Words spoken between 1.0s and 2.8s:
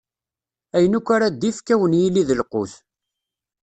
ara d-ifk, ad wen-yili d lqut.